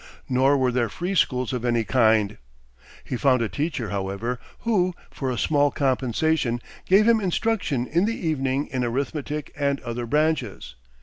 [0.27, 2.39] Nor were there free schools of any kind.
[3.03, 8.27] He found a teacher, however, who, for a small compensation, gave him instruction in the
[8.27, 10.73] evening in arithmetic and other branches.